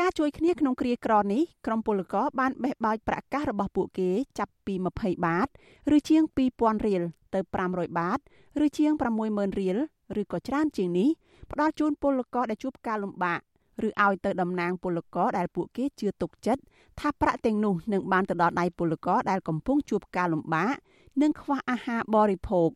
[0.00, 5.48] ការជួយគ្នាក្នុងគ្រាក្រនេះក្រុមពលករបានបេះបោចប្រាក់កាសរបស់ពួកគេចាប់ពី20បាត
[5.96, 6.22] ឬជាង
[6.54, 7.02] 2000រៀល
[7.34, 8.18] ទៅ500បាត
[8.64, 8.92] ឬជាង
[9.26, 9.78] 60000រៀល
[10.20, 11.08] ឬក៏ច្រើនជាងនេះ
[11.50, 13.40] ផ្ដល់ជូនពលករដែលជួបការលំបាក
[13.86, 16.62] ឬឲ្យទៅតំណាងពលករដែលពួកគេជឿទុកចិត្ត
[17.00, 20.74] ថាប្រាក់ទាំងនោះនឹងបានទៅដល់ដៃពលករដែលកំពុងជួបការលំបាក
[21.22, 22.70] និងខ្វះអាហារបរិភោគ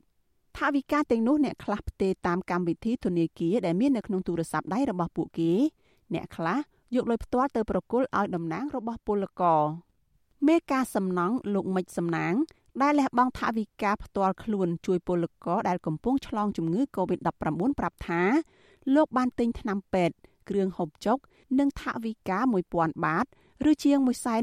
[0.59, 5.53] ថាវិការទាំងនោះអ្នកខ្លះផ្ទេរតាមកម្មវិធីធនាគារដែលមាននៅក្នុងទូរស័ព្ទដៃរបស់ពួកគេ
[6.15, 6.59] អ្នកខ្លះ
[6.95, 9.63] យកលុយផ្ទាល់ទៅប្រគល់ឲ្យតំណាងរបស់ពលករ
[10.49, 12.35] មេការសំណង់លោកមិចសំណាង
[12.83, 18.23] ដែលលះបង់ថវិកាផ្ទាល់ខ្លួនជួយពលករដែលកំពុងឆ្លងជំងឺ Covid-19 ប្រាប់ថា
[18.95, 20.17] លោកបានទិញថ្នាំពេទ្យ
[20.49, 21.19] គ្រឿងហូបចុក
[21.59, 22.39] និងថវិកា
[22.73, 23.27] 1000បាត
[23.71, 23.99] ឬជាង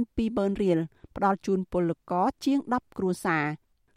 [0.10, 0.80] 120,000រៀល
[1.16, 3.46] ផ្ដល់ជូនពលករជាង10គ្រួសារ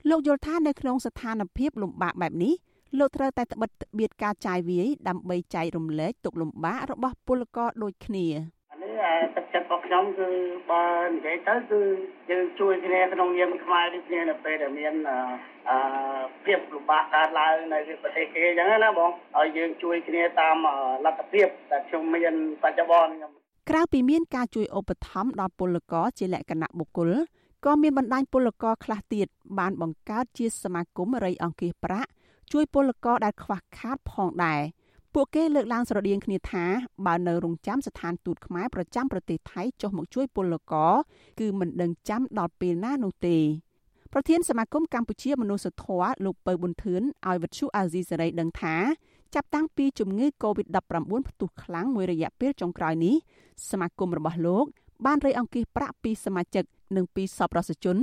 [0.08, 2.54] លោកយល់ថានៅក្នុងស្ថានភាពលំបាកបែបនេះ
[2.98, 8.26] លោកត្រូវតែត្បិតត្បៀតការចាយវាយដើម្បីចែករំលែកទុក្ខលំបាករបស់ពលករដូចគ្នា
[8.82, 10.28] នេះទឹកចិត្តរបស់ខ្ញុំគឺ
[10.70, 11.80] បើនិយាយទៅគឺ
[12.30, 14.94] យើងជួយគ្នាក្នុងនាមខ្មែរដូចគ្នានៅពេលដែលមាន
[15.68, 15.78] អឺ
[16.44, 20.56] ភាពលំបាកកើតឡើងនៅប្រទេសគេអញ្ចឹងណាបងហើយយើងជួយគ្នាតាម
[21.04, 23.32] លទ្ធភាពដែលខ្ញុំមានបច្ចុប្បន្នខ្ញុំ
[23.70, 27.10] ក្រៅពីមានការជួយឧបត្ថម្ភដល់ពលករជាលក្ខណៈបុគ្គល
[27.64, 29.26] ក៏មានបណ្ដាញពលករខ្លះទៀត
[29.58, 32.10] បានបង្កើតជាសមាគមរៃអង្គាសប្រាក់
[32.52, 34.60] ជួយពលករដែលខ្វះខាតផងដែរ
[35.14, 36.64] ពួកគេលើកឡើងស្រដៀងគ្នាថា
[37.06, 40.92] បើនៅរងចាំស្ថានទូតខ្មែរប្រចាំប្រទេសថៃចុះមកជួយពលករ
[41.40, 43.38] គឺមិនដឹងចាំដល់ពេលណានោះទេ
[44.12, 48.76] ប្រធានសមាគមកម្ពុជាមនុស្សធម៌លោកពៅប៊ុនធឿនឲ្យវិទ្យុអាស៊ីសេរីដឹងថា
[49.34, 53.14] ចាប់តាំងពីជំងឺ Covid-19 ផ្ទុះខ្លាំងមួយរយៈពេលចុងក្រោយនេះ
[53.70, 54.64] សមាគមរបស់លោក
[55.06, 56.64] បានរៃអង្គាសប្រាក់ពីសមាជិក
[56.96, 57.96] និងពីសប្បុរសជន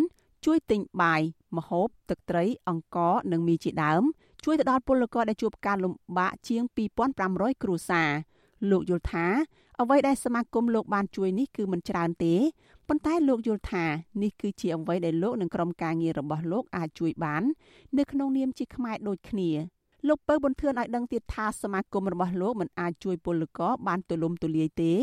[0.45, 1.22] ជួយទិញបាយ
[1.57, 4.03] ម្ហូបទឹកត្រីអង្ករនិងមីជាដើម
[4.44, 6.63] ជួយទៅដល់ពលករដែលជួបការលំបាកជាង
[7.13, 8.09] 2500គ្រួសារ
[8.69, 9.25] លោកយល់ថា
[9.81, 12.35] អ្វីដែលសមាគមលោកបានជួយនេះគឺមិនច្រើនទេ
[12.88, 13.85] ប៉ុន្តែលោកយល់ថា
[14.22, 17.44] នេះគឺជាអ្វីដែលលោកនិងក្រុមការងាររបស់លោកអាចជួយបាន
[17.97, 19.50] នៅក្នុងនាមជាខ្មែរដូចគ្នា
[20.07, 24.94] លោកពៅប៊ុនធឿនឲ្យដឹងទៀតថាសមាគមរបស់លោកមិនអាចជួយពលករបានទូលំទូលាយទេ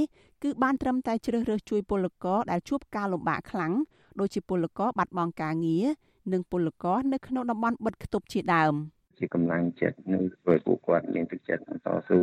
[0.43, 3.73] គឺបានត្រឹមតែជ្រើសរើសជួយពលករដែលជួបការលំបាកខ្លាំង
[4.21, 5.87] ដូចជាពលករបាត់បង់ការងារ
[6.33, 8.75] និងពលករនៅក្នុងតំបន់បិទគប់ជាដើម។
[9.21, 12.21] ជាកម្លាំងចិត្តនៅធ្វើពួកគាត់មានទឹកចិត្តតស៊ូ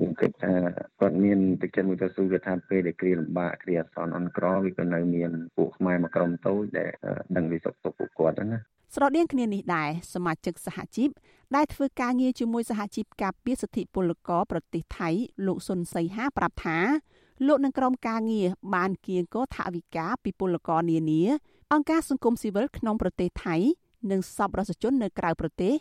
[0.00, 0.54] យើងគិតថា
[1.00, 6.90] គាត់មានទឹកចិត្តមួយតស៊ូគឺថាពេលដែលគ្រាលំបាកគ្រាអាសន្នអន់ក្រវាក៏នៅមានពួកខ្មែរមួយក្រុមតូចដែល
[7.36, 8.58] ដឹងពីសុខទុក្ខពួកគាត់ណា
[8.94, 11.08] ស្រដៀងគ្នានេះដែរសមាជិកសហជីព
[11.56, 15.08] ដែលធ្វើការងារជាមួយសហជីពការពារសិទ្ធិពលករប្រទេសថៃ
[15.46, 16.78] លោកសុនសីហាប្រាប់ថា
[17.46, 21.22] លោកនឹងក្រុមការងារបានគៀងកថវិកាពីពលករនានា
[21.72, 23.56] អង្គការសង្គមស៊ីវិលក្នុងប្រទេសថៃ
[24.10, 25.74] និងសប្បុរសជននៅក្រៅប្រទេស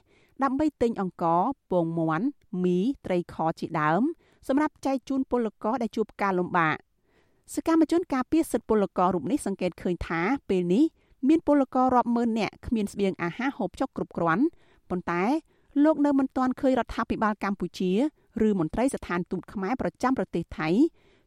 [0.43, 2.27] ដើម្បីទិញអង្ករពងមាន់
[2.63, 4.01] មីត្រីខជាដើម
[4.47, 6.75] សម្រាប់ចែកជូនពលករដែលជួបការលំបាក
[7.55, 10.83] សកម្មជនការពារសិទ្ធិពលកររូបនេះសង្កេតឃើញថាពេលនេះ
[11.27, 14.43] មានពលកររាប់ម៉ឺននាក់គ្មានស្បៀងអាហារហូបចុកគ្រប់គ្រាន់
[14.89, 15.23] ប៉ុន្តែ
[15.83, 17.91] លោកនៅមិនទាន់ឃើញរដ្ឋាភិបាលកម្ពុជា
[18.47, 20.69] ឬមន្ត្រីស្ថានទូតខ្មែរប្រចាំប្រទេសថៃ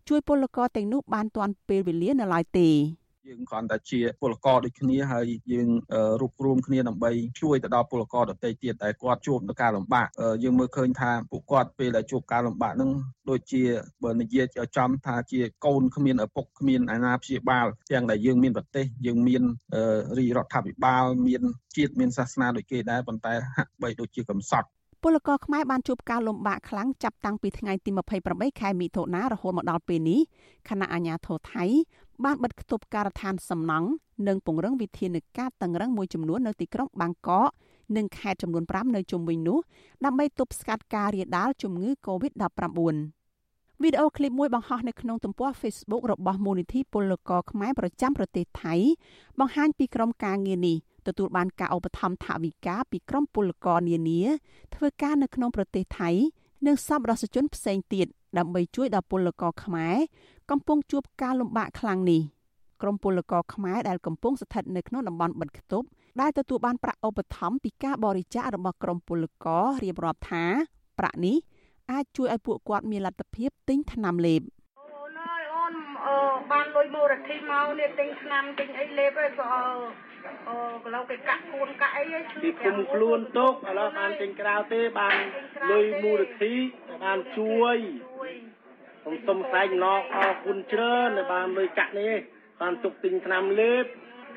[0.08, 2.68] ជួយពលករទាំងនោះបានទាន់ពេលវេលានៅឡើយទេ។
[3.34, 5.68] យើងគ្រាន់តែជាពលករដូចគ្នាហើយយើង
[6.20, 7.10] រួបរวมគ្នាដើម្បី
[7.42, 10.06] ជួយទៅដល់ពលករដទៃទៀតដែលគាត់ជួបនឹងការលំបាក
[10.44, 12.90] យើងមើលឃើញថាពួកគាត់ពេលដែលជួបការលំបាកនឹង
[13.30, 13.62] ដូចជា
[14.04, 14.46] បើនិយាយ
[14.76, 19.42] ចំថាជាកូនគ្មានឪពុកគ្មានអាណាព្យាបាលទាំងដែលយើងមានប្រទេសយើងមាន
[20.18, 21.42] រាជរដ្ឋាភិបាលមាន
[21.76, 24.68] ជាតិមានសាសនាដូចគេដែរប៉ុន្តែហាក់បីដូចជាកំសត់
[25.06, 27.90] ពលករខ្មែរបានជួបការលំបាកខ្លាំងចាប់តាំងពីថ្ងៃទី
[28.24, 30.20] 28ខែមិថុនារហូតមកដល់ពេលនេះ
[30.68, 31.64] ខណៈអាជ្ញាធរថៃ
[32.24, 33.88] បានបិទគប់ការដ្ឋានសំណង់
[34.28, 37.48] និងពង្រឹងវិធានការតឹងរឹងមួយចំនួននៅទីក្រុងបាងកក
[37.96, 39.58] និងខេត្តចំនួន5នៅជុំវិញនោះ
[40.04, 42.68] ដើម្បីទប់ស្កាត់ការរាលដាលជំងឺ Covid-19
[43.82, 48.74] វីដេអូឃ្លីបមួយបង្ហោះនៅក្នុងទំព័រ Facebook របស់មូលនិធិពលករខ្មែរប្រចាំប្រទេសថៃ
[49.38, 50.76] បង្ហាញពីក្រុមការងារនេះ
[51.06, 54.22] ទទួលបានការឧបត្ថម្ភថវិកាពីក្រុមពលករនានា
[54.74, 56.10] ធ្វើការនៅក្នុងប្រទេសថៃ
[56.66, 58.06] និងសប្បុរសជនផ្សេងទៀត
[58.38, 59.96] ដើម្បីជួយដល់ពលករខ្មែរ
[60.50, 62.22] កំពុងជួបការលំបាកខ្លាំងនេះ
[62.82, 65.86] ក្រុមពលករខ្មែរដែលកំពុងស្ថិតនៅក្នុងតំបន់បិទគប់
[66.20, 70.44] ដែលទទួលបានប្រាក់ឧបត្ថម្ភពីការបរិច្ចាគរបស់ក្រុមពលកររៀបរាប់ថា
[70.98, 71.36] ប្រាក់នេះ
[71.90, 74.53] អាចជួយឲ្យពួកគាត់មានលទ្ធភាពទិញថ្នាំលេបអូនអើយអូន
[76.52, 79.54] បានលុយមូលនិធិមកនេះទិញឆ្នាំទិញអីលេបឯងក៏
[80.48, 85.16] អូកន្លោគេកាក់ខ្លួនកាក់អីឯងពីគុំខ្លួនទុកឥឡូវបានទិញក្រៅទេបាន
[85.72, 86.54] លុយមូលនិធិ
[87.04, 87.76] បានជួយ
[89.02, 92.16] ខ្ញុំសូមថ្លែងអំណរអរគុណច្រើនដែលបានលុយកាក់នេះ
[92.60, 93.84] បានទុកទិញឆ្នាំលេប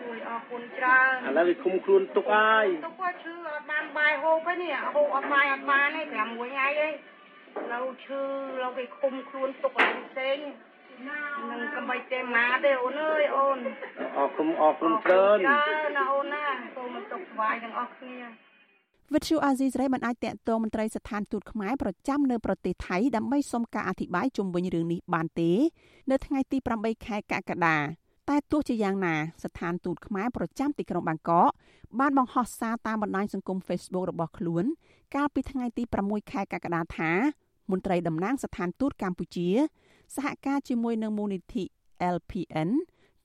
[0.01, 6.89] ជួយអរគុណច្រើនឥឡូវវាឃុំខ្លួនទុកហើយទុកគាត់ឈឺអត់បានបាយហូបទេនេះហូបអត់បាយអត់បានទេ5មួយថ្ងៃទេ
[7.73, 8.21] នៅឈឺ
[8.61, 10.37] នៅគេឃុំខ្លួនទុកអីផ្សេង
[11.07, 13.57] នឹងកំបីទេម៉ាទេអូនអើយអូន
[14.17, 16.45] អរគុណអរគុណច្រើនច្រើនណាអូនណា
[16.75, 18.17] សូមទុកស្វាយទាំងអស់គ្នា
[19.13, 25.51] វិទ្យុអាស៊ីសេរីមិនអាចតាក់ទងមន្ត្រីស្ថានទូតខ្មែរប្រចាំនៅប្រទេសថៃដើម្បីសុំការអធិប្បាយជុំវិញរឿងនេះបានទេ
[26.11, 27.77] នៅថ្ងៃទី8ខែកក្កដា
[28.29, 31.51] តែទោះជាយ៉ាងណាស្ថានទូតខ្មែរប្រចាំទីក្រុងបាងកក
[31.99, 34.65] បានបង្ហោះសារតាមបណ្ដាញសង្គម Facebook របស់ខ្លួន
[35.15, 37.11] កាលពីថ្ងៃទី6ខែកក្កដាថា
[37.71, 39.49] មន្ត្រីតំណាងស្ថានទូតកម្ពុជា
[40.15, 41.63] សហការជាមួយនឹងមូលនិធិ
[42.15, 42.69] LPN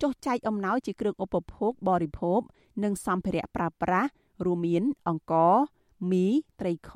[0.02, 2.40] ចុះចែកអំណោយជាគ្រឿងឧបភោគបរិភោគ
[2.84, 4.10] និងសម្ភារៈប្រើប្រាស់
[4.44, 5.54] រួមមានអង្ករ
[6.10, 6.26] មី
[6.60, 6.92] ត្រីខ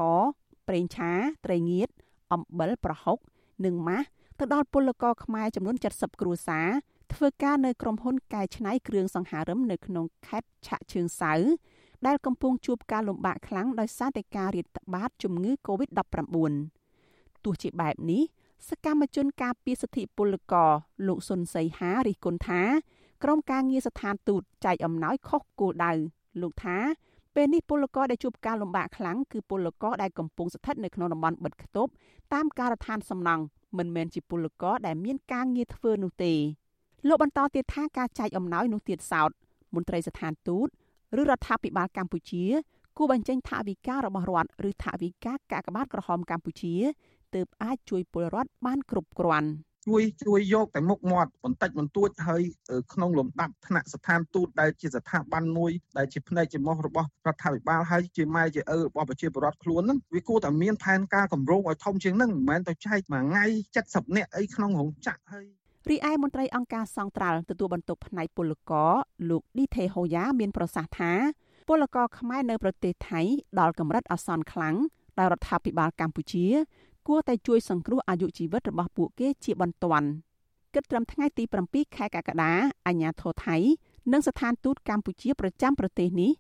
[0.69, 1.13] ប្រេងឆា
[1.47, 1.89] ត្រីងៀត
[2.33, 3.19] អំបិលប្រហុក
[3.65, 4.07] និងម៉ាស់
[4.39, 6.69] ទៅដល់ពលករខ្មែរចំនួន70គ្រួសារ
[7.15, 11.35] ធ្វើការនៅក្រុមហ៊ុនកែច្នៃគ្រឿងសង្ហារឹមនៅក្នុងខេត្តឆៈជើងសៅ
[12.07, 16.53] ដែលកំពុងជួបការលំបាកខ្លាំងដោយសារតែការរាតត្បាតជំងឺ Covid-19
[17.45, 18.23] ទោះជាបែបនេះ
[18.69, 20.71] សកម្មជនការពារសិទ្ធិពលករ
[21.07, 22.63] លោកសុនសីហារិះគន់ថា
[23.23, 25.93] ក្រុមការងារស្ថានទូតចែកអំណោយខុសគោលដៅ
[26.41, 26.77] លោកថា
[27.35, 31.91] ពេលនេះពលករដែលជួបការលំបាកខ្លាំងគឺពលករដែលកំពុងស្ថិតនៅក្នុងតំបន់បិទគប់
[32.35, 33.43] តាមការដ្ឋានសំណង់
[33.79, 36.33] មិនមែនជាពលករដែលមានការងារធ្វើនោះទេ
[37.09, 39.31] លោកបន្តទៀតថាការចែកអំណោយនោះទៀតសោត
[39.75, 40.69] មន្ត្រីស្ថានទូត
[41.21, 42.45] ឬរដ្ឋាភិបាលកម្ពុជា
[42.97, 46.75] គួរបញ្ចេញថវិការបស់រដ្ឋឬថវិកាកាកបាទក្រហមកម្ពុជា
[47.37, 49.51] ទើបអាចជួយពលរដ្ឋបានគ្រប់គ្រាន់
[49.87, 52.43] ជួយជួយយកតែមុខមាត់បន្តិចបន្តួចហើយ
[52.93, 63.45] ក្នុងលំដាប់ថ្នាក់ស្ថានទូតដែលជាស្ថាប័នមួយដែលជាផ្នែកជាមុខរបស់រដ្ឋាភិបាលហើយជាម៉ែជាឪរបស់ប្រជាពលរដ្ឋខ្លួនហ្នឹងវាគួរតែមានផែនការកម្រោងឲ្យធំជាងហ្នឹងមិនមែនទៅចែកមួយថ្ងៃ
[63.81, 65.47] 70នាក់អីក្នុងរោងចក្រហើយ
[65.91, 68.93] រីឯមន្ត្រីអង្គការសង្ត្រាល់ទទួលបន្ទុកផ្នែកពលករ
[69.31, 71.13] លោកឌីថេហូយ៉ាមានប្រសាសន៍ថា
[71.69, 73.21] ពលករខ្មែរនៅប្រទេសថៃ
[73.61, 74.77] ដល់កម្រិតអាសន្នខ្លាំង
[75.19, 76.47] ដោយរដ្ឋាភិបាលកម្ពុជា
[77.07, 80.09] គួរតែជួយសង្គ្រោះអាយុជីវិតរបស់ពួកគេជាបន្ទាន់
[80.75, 82.53] គិតត្រឹមថ្ងៃទី7ខែកក្កដា
[82.87, 83.57] អាជ្ញាធរថៃ
[84.13, 86.31] និងស្ថានទូតកម្ពុជាប្រចាំប្រទេសនេះ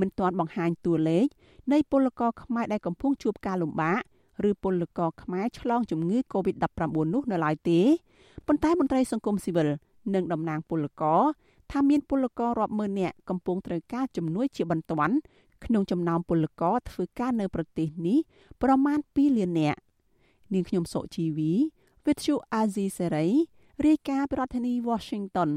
[0.00, 1.26] មិនទាន់បង្ហាញតួលេខ
[1.72, 4.00] នៃពលករខ្មែរដែលកំពុងជួបការលំបាក
[4.48, 6.80] ឬពលករខ្មែរឆ្លងជំងឺ Covid-19
[7.14, 7.80] នោះនៅឡើយទេ
[8.46, 9.68] ប៉ុន្តែមន្ត្រីសង្គមស៊ីវិល
[10.14, 11.22] និងតំណាងពលករ
[11.72, 15.14] ថាមានពលកររាប់ម៉ឺននាក់កំពុងត្រូវការជំនួយជាបន្ទាន់
[15.64, 18.18] ក្នុងចំណោមពលករធ្វើការនៅប្រទេសនេះ
[18.62, 19.78] ប្រមាណ2លាននាក់
[20.52, 21.52] នាងខ្ញុំសុជីវី
[22.04, 23.30] With you Azizi Serai
[23.86, 25.50] រាយការណ៍ពីរដ្ឋធានី Washington